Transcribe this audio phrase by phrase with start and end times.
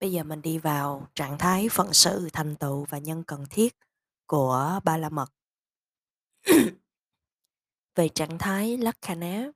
[0.00, 3.76] Bây giờ mình đi vào trạng thái phận sự, thành tựu và nhân cần thiết
[4.26, 5.32] của Ba La Mật.
[7.94, 9.50] Về trạng thái Lakkhana,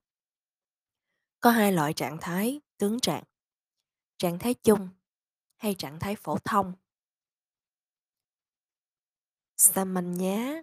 [1.41, 3.25] có hai loại trạng thái tướng trạng.
[4.19, 4.89] Trạng thái chung
[5.57, 6.75] hay trạng thái phổ thông.
[9.57, 10.63] Samanya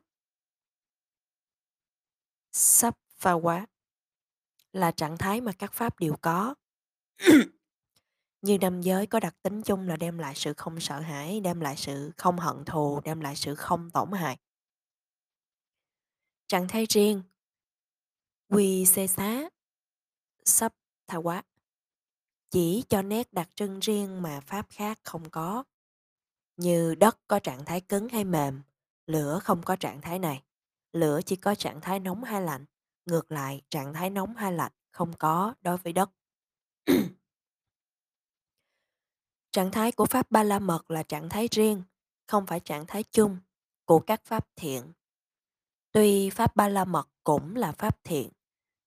[2.52, 3.66] Sapphawa
[4.72, 6.56] là trạng thái mà các pháp đều có.
[8.42, 11.60] Như năm giới có đặc tính chung là đem lại sự không sợ hãi, đem
[11.60, 14.38] lại sự không hận thù, đem lại sự không tổn hại.
[16.48, 17.24] Trạng thái riêng
[18.50, 19.50] Quy xê xá
[20.46, 20.74] Sắp
[21.08, 21.44] tha quá
[22.50, 25.64] Chỉ cho nét đặc trưng riêng mà pháp khác không có.
[26.58, 28.62] Như đất có trạng thái cứng hay mềm,
[29.08, 30.44] lửa không có trạng thái này.
[30.94, 32.66] Lửa chỉ có trạng thái nóng hay lạnh.
[33.06, 36.10] Ngược lại, trạng thái nóng hay lạnh không có đối với đất
[39.52, 41.84] trạng thái của Pháp Ba La Mật là trạng thái riêng,
[42.28, 43.38] không phải trạng thái chung
[43.86, 44.94] của các Pháp thiện.
[45.92, 48.30] Tuy Pháp Ba La Mật cũng là Pháp thiện,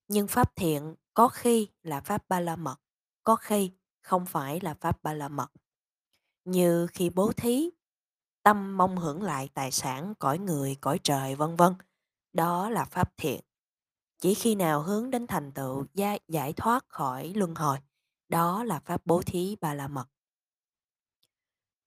[0.09, 2.77] nhưng Pháp thiện có khi là Pháp Ba La Mật,
[3.25, 5.53] có khi không phải là Pháp Ba La Mật.
[6.45, 7.71] Như khi bố thí,
[8.43, 11.75] tâm mong hưởng lại tài sản, cõi người, cõi trời, vân vân.
[12.33, 13.41] Đó là Pháp thiện.
[14.19, 15.87] Chỉ khi nào hướng đến thành tựu
[16.29, 17.79] giải thoát khỏi luân hồi,
[18.29, 20.14] đó là Pháp bố thí Ba La Mật.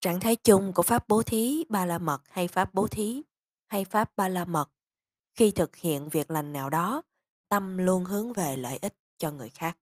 [0.01, 3.23] Trạng thái chung của Pháp bố thí Ba La Mật hay Pháp bố thí
[3.67, 4.71] hay Pháp Ba La Mật
[5.35, 7.01] khi thực hiện việc lành nào đó
[7.49, 9.77] tâm luôn hướng về lợi ích cho người khác.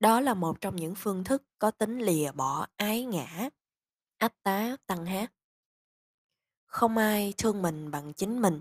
[0.00, 3.48] Đó là một trong những phương thức có tính lìa bỏ ái ngã,
[4.18, 5.32] ách tá tăng hát.
[6.66, 8.60] Không ai thương mình bằng chính mình,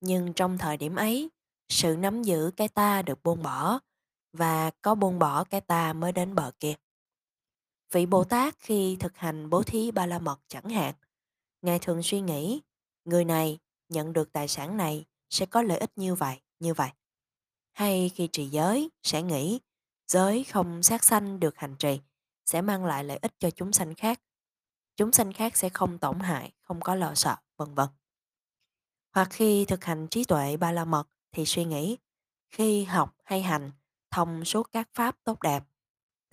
[0.00, 1.30] nhưng trong thời điểm ấy,
[1.68, 3.80] sự nắm giữ cái ta được buông bỏ
[4.32, 6.74] và có buông bỏ cái ta mới đến bờ kia.
[7.92, 10.94] Vị Bồ Tát khi thực hành bố thí ba la mật chẳng hạn,
[11.62, 12.60] Ngài thường suy nghĩ,
[13.04, 16.90] người này nhận được tài sản này sẽ có lợi ích như vậy, như vậy.
[17.72, 19.60] Hay khi trì giới sẽ nghĩ
[20.06, 22.00] giới không sát sanh được hành trì
[22.44, 24.20] sẽ mang lại lợi ích cho chúng sanh khác.
[24.96, 27.88] Chúng sanh khác sẽ không tổn hại, không có lo sợ, vân vân.
[29.14, 31.96] Hoặc khi thực hành trí tuệ ba la mật thì suy nghĩ
[32.48, 33.70] khi học hay hành
[34.10, 35.64] thông suốt các pháp tốt đẹp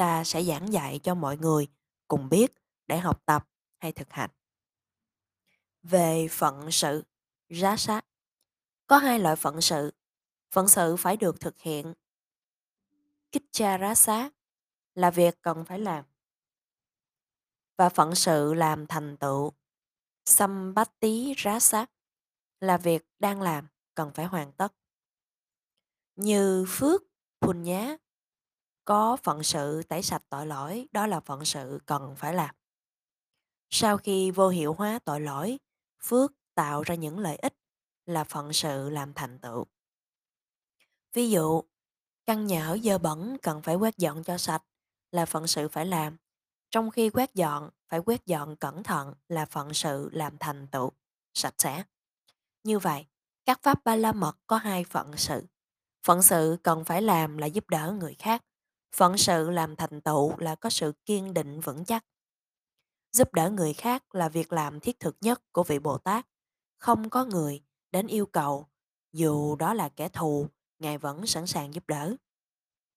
[0.04, 1.68] ta sẽ giảng dạy cho mọi người
[2.08, 2.52] cùng biết
[2.88, 3.50] để học tập
[3.80, 4.30] hay thực hành.
[5.84, 7.04] Về phận sự,
[7.50, 8.06] rá sát
[8.88, 9.94] có hai loại phận sự.
[10.52, 11.94] Phận sự phải được thực hiện.
[13.32, 14.30] Kicharasa
[14.96, 16.06] là việc cần phải làm.
[17.78, 19.52] Và phận sự làm thành tựu.
[21.38, 21.92] rá sát
[22.60, 24.74] là việc đang làm, cần phải hoàn tất.
[26.16, 27.02] Như phước,
[27.42, 27.98] punya
[28.86, 32.56] có phận sự tẩy sạch tội lỗi, đó là phận sự cần phải làm.
[33.70, 35.60] Sau khi vô hiệu hóa tội lỗi,
[36.04, 37.54] phước tạo ra những lợi ích
[38.06, 39.66] là phận sự làm thành tựu.
[41.14, 41.62] Ví dụ,
[42.26, 44.64] căn nhà ở dơ bẩn cần phải quét dọn cho sạch
[45.12, 46.18] là phận sự phải làm,
[46.72, 50.92] trong khi quét dọn phải quét dọn cẩn thận là phận sự làm thành tựu,
[51.34, 51.84] sạch sẽ.
[52.64, 53.06] Như vậy,
[53.46, 55.44] các pháp ba la mật có hai phận sự.
[56.04, 58.44] Phận sự cần phải làm là giúp đỡ người khác.
[58.96, 62.06] Phận sự làm thành tựu là có sự kiên định vững chắc.
[63.12, 66.28] Giúp đỡ người khác là việc làm thiết thực nhất của vị Bồ Tát.
[66.78, 68.68] Không có người đến yêu cầu,
[69.12, 70.48] dù đó là kẻ thù,
[70.80, 72.16] Ngài vẫn sẵn sàng giúp đỡ.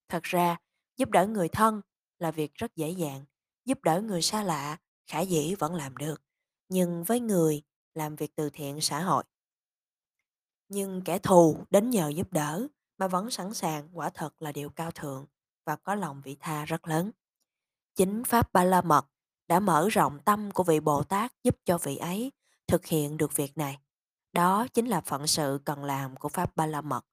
[0.09, 0.57] Thật ra,
[0.97, 1.81] giúp đỡ người thân
[2.19, 3.25] là việc rất dễ dàng,
[3.65, 4.77] giúp đỡ người xa lạ,
[5.07, 6.23] khả dĩ vẫn làm được,
[6.69, 7.63] nhưng với người
[7.95, 9.25] làm việc từ thiện xã hội.
[10.69, 12.67] Nhưng kẻ thù đến nhờ giúp đỡ
[12.99, 15.27] mà vẫn sẵn sàng quả thật là điều cao thượng
[15.67, 17.11] và có lòng vị tha rất lớn.
[17.95, 19.07] Chính Pháp Ba La Mật
[19.49, 22.33] đã mở rộng tâm của vị Bồ Tát giúp cho vị ấy
[22.67, 23.79] thực hiện được việc này.
[24.33, 27.07] Đó chính là phận sự cần làm của Pháp Ba La Mật.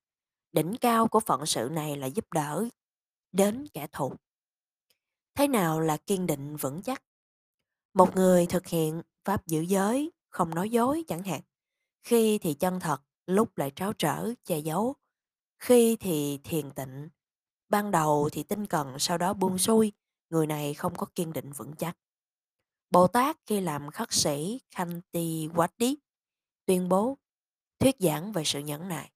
[0.51, 2.65] Đỉnh cao của phận sự này là giúp đỡ
[3.31, 4.13] đến kẻ thù.
[5.35, 7.03] Thế nào là kiên định vững chắc?
[7.93, 11.41] Một người thực hiện Pháp giữ giới, không nói dối chẳng hạn.
[12.03, 14.95] Khi thì chân thật, lúc lại tráo trở, che giấu.
[15.59, 17.09] Khi thì thiền tịnh.
[17.73, 19.91] Ban đầu thì tinh cần, sau đó buông xuôi.
[20.29, 21.97] Người này không có kiên định vững chắc.
[22.89, 25.95] Bồ Tát khi làm khất sĩ Khanti Wadi
[26.65, 27.17] tuyên bố
[27.79, 29.11] thuyết giảng về sự nhẫn nại.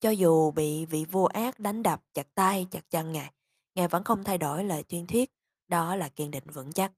[0.00, 3.32] Cho dù bị vị vua ác đánh đập chặt tay chặt chân ngài,
[3.74, 5.30] ngài vẫn không thay đổi lời tuyên thuyết,
[5.68, 6.92] đó là kiên định vững chắc.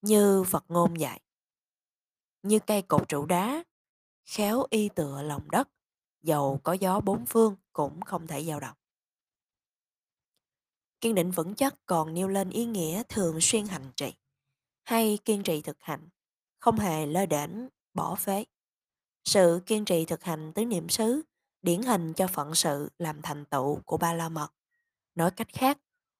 [0.00, 1.20] Như Phật ngôn dạy.
[2.42, 3.64] Như cây cột trụ đá,
[4.24, 5.68] khéo y tựa lòng đất,
[6.22, 8.76] dầu có gió bốn phương cũng không thể dao động.
[11.02, 14.12] Kiên định vững chắc còn nêu lên ý nghĩa thường xuyên hành trì
[14.84, 16.08] hay kiên trì thực hành,
[16.58, 17.50] không hề lơ đễnh,
[17.94, 18.44] bỏ phế.
[19.24, 21.22] Sự kiên trì thực hành tứ niệm xứ
[21.62, 24.48] điển hình cho phận sự làm thành tựu của ba la mật.
[25.14, 25.78] Nói cách khác,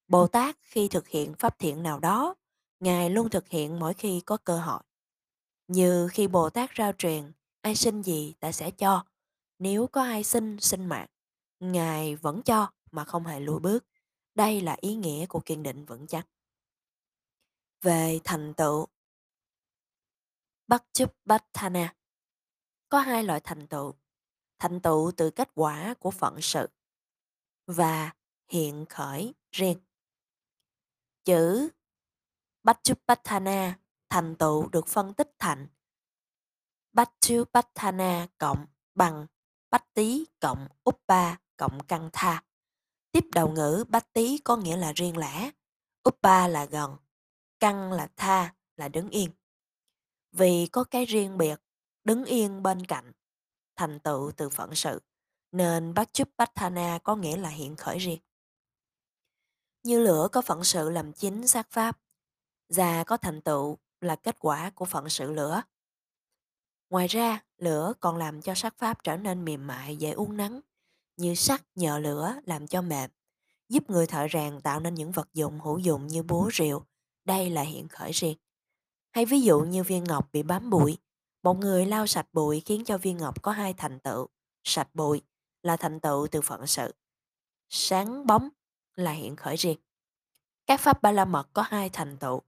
[0.08, 2.34] Bồ Tát khi thực hiện pháp thiện nào đó,
[2.80, 4.82] Ngài luôn thực hiện mỗi khi có cơ hội.
[5.68, 9.04] Như khi Bồ Tát rao truyền, ai xin gì ta sẽ cho.
[9.58, 11.08] Nếu có ai xin, xin mạng,
[11.60, 13.84] Ngài vẫn cho mà không hề lùi bước.
[14.34, 16.28] Đây là ý nghĩa của kiên định vững chắc.
[17.82, 18.86] Về thành tựu
[20.66, 21.94] Bhakchupatthana
[22.88, 23.94] Có hai loại thành tựu.
[24.58, 26.68] Thành tựu từ kết quả của phận sự
[27.66, 28.12] và
[28.48, 29.78] hiện khởi riêng.
[31.24, 31.68] Chữ
[32.62, 33.78] Bhakchupatthana
[34.08, 35.68] thành tựu được phân tích thành
[36.92, 39.26] Bhakchupatthana cộng bằng
[39.70, 42.44] Bách Tý cộng Uppa cộng Căng Tha.
[43.12, 45.50] Tiếp đầu ngữ Bách Tý có nghĩa là riêng lẻ,
[46.08, 46.96] Uppa là gần,
[47.60, 49.30] Căng là tha, là đứng yên.
[50.32, 51.60] Vì có cái riêng biệt,
[52.04, 53.12] đứng yên bên cạnh,
[53.76, 55.00] thành tựu từ phận sự,
[55.52, 58.20] nên Bhakchupatthana có nghĩa là hiện khởi riêng.
[59.82, 61.98] Như lửa có phận sự làm chính sát pháp,
[62.68, 65.62] già có thành tựu là kết quả của phận sự lửa.
[66.90, 70.60] Ngoài ra, lửa còn làm cho sắc pháp trở nên mềm mại dễ uốn nắn,
[71.16, 73.10] như sắt nhờ lửa làm cho mềm,
[73.68, 76.82] giúp người thợ rèn tạo nên những vật dụng hữu dụng như búa rượu.
[77.24, 78.36] Đây là hiện khởi riêng.
[79.12, 80.98] Hay ví dụ như viên ngọc bị bám bụi,
[81.42, 84.28] một người lau sạch bụi khiến cho viên ngọc có hai thành tựu,
[84.64, 85.22] sạch bụi
[85.62, 86.94] là thành tựu từ phận sự,
[87.68, 88.48] sáng bóng
[88.94, 89.78] là hiện khởi riêng.
[90.66, 92.40] Các pháp ba la mật có hai thành tựu,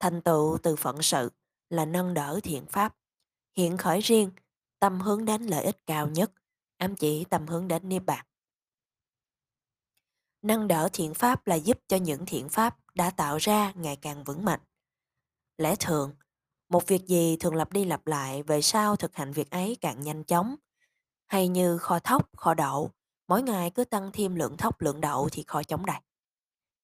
[0.00, 1.30] thành tựu từ phận sự
[1.70, 2.96] là nâng đỡ thiện pháp,
[3.56, 4.30] hiện khởi riêng,
[4.78, 6.32] tâm hướng đến lợi ích cao nhất,
[6.76, 8.26] ám chỉ tầm hướng đến niết bàn.
[10.42, 14.24] Nâng đỡ thiện pháp là giúp cho những thiện pháp đã tạo ra ngày càng
[14.24, 14.60] vững mạnh.
[15.58, 16.14] Lẽ thường,
[16.68, 20.00] một việc gì thường lặp đi lặp lại về sau thực hành việc ấy càng
[20.00, 20.56] nhanh chóng.
[21.26, 22.90] Hay như kho thóc, kho đậu,
[23.28, 26.00] mỗi ngày cứ tăng thêm lượng thóc lượng đậu thì kho chống đầy.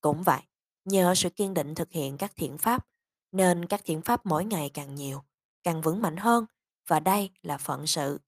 [0.00, 0.40] Cũng vậy,
[0.84, 2.86] nhờ sự kiên định thực hiện các thiện pháp,
[3.32, 5.22] nên các thiện pháp mỗi ngày càng nhiều,
[5.62, 6.46] càng vững mạnh hơn
[6.86, 8.20] và đây là phận sự,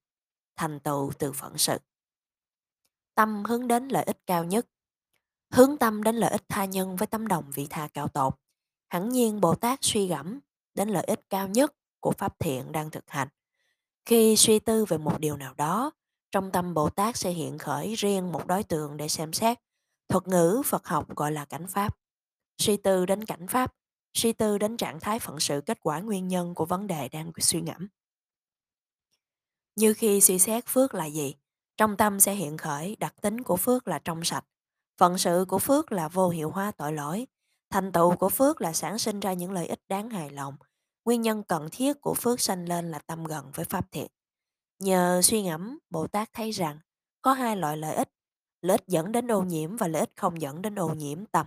[0.56, 1.78] thành tựu từ phận sự.
[3.14, 4.66] Tâm hướng đến lợi ích cao nhất,
[5.50, 8.34] hướng tâm đến lợi ích tha nhân với tấm đồng vị tha cao tột.
[8.88, 10.40] Hẳn nhiên Bồ Tát suy gẫm
[10.74, 13.28] đến lợi ích cao nhất của pháp thiện đang thực hành.
[14.04, 15.90] Khi suy tư về một điều nào đó,
[16.30, 19.58] trong tâm Bồ Tát sẽ hiện khởi riêng một đối tượng để xem xét.
[20.08, 21.96] Thuật ngữ Phật học gọi là cảnh pháp.
[22.58, 23.74] Suy tư đến cảnh pháp,
[24.14, 27.32] suy tư đến trạng thái phận sự kết quả nguyên nhân của vấn đề đang
[27.38, 27.88] suy ngẫm.
[29.76, 31.34] Như khi suy xét phước là gì,
[31.76, 34.44] trong tâm sẽ hiện khởi đặc tính của phước là trong sạch,
[34.98, 37.26] phận sự của phước là vô hiệu hóa tội lỗi,
[37.70, 40.56] thành tựu của phước là sản sinh ra những lợi ích đáng hài lòng,
[41.04, 44.06] nguyên nhân cần thiết của phước sanh lên là tâm gần với pháp thiện.
[44.78, 46.78] Nhờ suy ngẫm, Bồ Tát thấy rằng
[47.22, 48.08] có hai loại lợi ích,
[48.62, 51.46] lợi ích dẫn đến ô nhiễm và lợi ích không dẫn đến ô nhiễm tâm.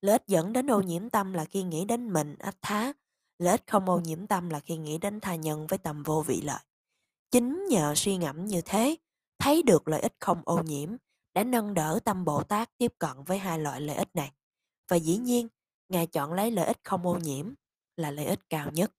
[0.00, 2.92] Lợi ích dẫn đến ô nhiễm tâm là khi nghĩ đến mình, ách thá.
[3.38, 6.24] Lợi ích không ô nhiễm tâm là khi nghĩ đến tha nhân với tầm vô
[6.26, 6.60] vị lợi.
[7.30, 8.96] Chính nhờ suy ngẫm như thế,
[9.38, 10.96] thấy được lợi ích không ô nhiễm,
[11.34, 14.32] đã nâng đỡ tâm Bồ Tát tiếp cận với hai loại lợi ích này.
[14.88, 15.48] Và dĩ nhiên,
[15.88, 17.54] Ngài chọn lấy lợi ích không ô nhiễm
[17.96, 18.92] là lợi ích cao nhất.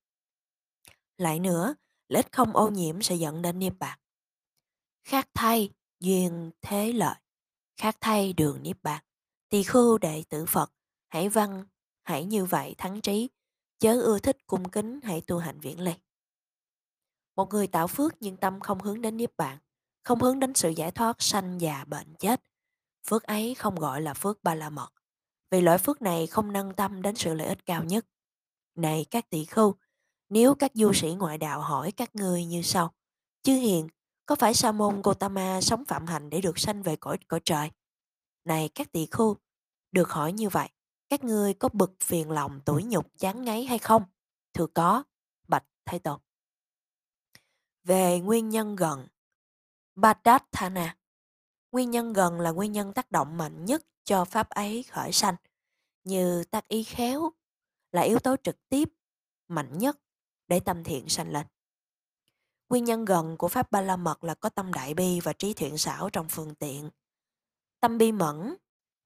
[1.18, 1.74] Lại nữa,
[2.08, 3.98] lợi ích không ô nhiễm sẽ dẫn đến niết bàn.
[5.04, 7.14] Khác thay, duyên thế lợi.
[7.76, 9.04] Khác thay đường niết bàn.
[9.48, 10.72] Tỳ khưu đệ tử Phật,
[11.08, 11.64] hãy văn,
[12.02, 13.28] hãy như vậy thắng trí,
[13.78, 15.92] chớ ưa thích cung kính hãy tu hành viễn ly.
[17.38, 19.58] Một người tạo phước nhưng tâm không hướng đến niết bàn,
[20.04, 22.42] không hướng đến sự giải thoát sanh già bệnh chết.
[23.08, 24.88] Phước ấy không gọi là phước ba la mật,
[25.50, 28.06] vì loại phước này không nâng tâm đến sự lợi ích cao nhất.
[28.74, 29.74] Này các tỷ khưu,
[30.28, 32.94] nếu các du sĩ ngoại đạo hỏi các ngươi như sau,
[33.42, 33.88] chư hiền,
[34.26, 37.70] có phải sa môn Gotama sống phạm hạnh để được sanh về cõi cõi trời?
[38.44, 39.36] Này các tỷ khưu,
[39.92, 40.68] được hỏi như vậy,
[41.08, 44.02] các ngươi có bực phiền lòng tủi nhục chán ngấy hay không?
[44.54, 45.02] Thưa có,
[45.48, 46.20] bạch Thái Tôn.
[47.88, 49.06] Về nguyên nhân gần
[49.94, 50.96] Badathana
[51.72, 55.34] Nguyên nhân gần là nguyên nhân tác động mạnh nhất cho pháp ấy khởi sanh,
[56.04, 57.30] như tác ý khéo
[57.92, 58.88] là yếu tố trực tiếp
[59.48, 59.98] mạnh nhất
[60.48, 61.46] để tâm thiện sanh lên.
[62.68, 65.54] Nguyên nhân gần của pháp ba la mật là có tâm đại bi và trí
[65.54, 66.90] thiện xảo trong phương tiện.
[67.80, 68.56] Tâm bi mẫn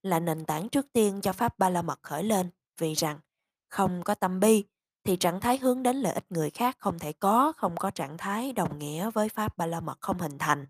[0.02, 3.20] là nền tảng trước tiên cho pháp ba la mật khởi lên vì rằng
[3.68, 4.64] không có tâm bi
[5.04, 8.18] thì trạng thái hướng đến lợi ích người khác không thể có, không có trạng
[8.18, 10.66] thái đồng nghĩa với pháp ba la mật không hình thành,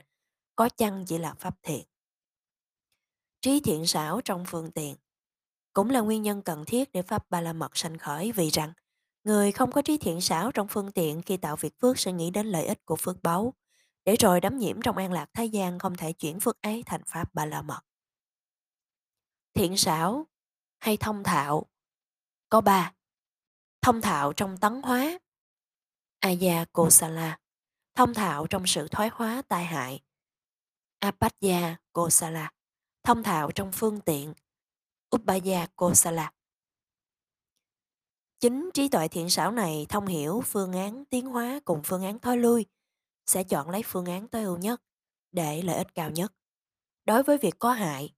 [0.56, 1.84] có chăng chỉ là pháp thiện.
[3.40, 4.96] Trí thiện xảo trong phương tiện
[5.72, 8.72] cũng là nguyên nhân cần thiết để Pháp Ba La Mật sanh khởi vì rằng
[9.24, 12.30] người không có trí thiện xảo trong phương tiện khi tạo việc phước sẽ nghĩ
[12.30, 13.54] đến lợi ích của phước báu,
[14.04, 17.02] để rồi đắm nhiễm trong an lạc thế gian không thể chuyển phước ấy thành
[17.06, 17.80] Pháp Ba La Mật.
[19.54, 20.26] Thiện xảo
[20.78, 21.66] hay thông thạo
[22.48, 22.92] có ba.
[23.82, 25.18] Thông thạo trong tấn hóa.
[26.20, 27.38] Aya Kosala
[27.94, 30.00] Thông thạo trong sự thoái hóa tai hại.
[30.98, 32.52] Apatya Kosala
[33.02, 34.34] Thông thạo trong phương tiện.
[35.16, 36.32] Upaya Kosala
[38.40, 42.18] Chính trí tuệ thiện xảo này thông hiểu phương án tiến hóa cùng phương án
[42.18, 42.66] thoái lui,
[43.26, 44.82] sẽ chọn lấy phương án tối ưu nhất
[45.32, 46.32] để lợi ích cao nhất.
[47.04, 48.14] Đối với việc có hại,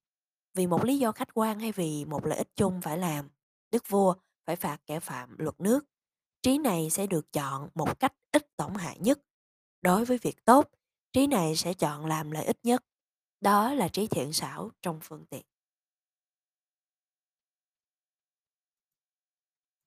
[0.55, 3.29] vì một lý do khách quan hay vì một lợi ích chung phải làm,
[3.71, 4.15] đức vua
[4.47, 5.85] phải phạt kẻ phạm luật nước.
[6.43, 9.19] Trí này sẽ được chọn một cách ít tổn hại nhất.
[9.83, 10.71] Đối với việc tốt,
[11.13, 12.85] trí này sẽ chọn làm lợi ích nhất.
[13.41, 15.47] Đó là trí thiện xảo trong phương tiện.